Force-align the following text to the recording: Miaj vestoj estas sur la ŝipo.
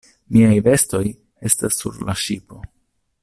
Miaj 0.35 0.55
vestoj 0.67 1.03
estas 1.51 1.79
sur 1.83 2.03
la 2.09 2.17
ŝipo. 2.25 2.63